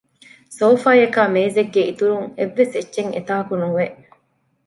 ސޯފާއަކާއި 0.57 1.33
މޭޒެއްގެ 1.35 1.81
އިތުރުން 1.87 2.27
އެއްވެސް 2.37 2.73
އެއްޗެއް 2.75 3.13
އެތާކު 3.15 3.53
ނުވެ 3.61 3.85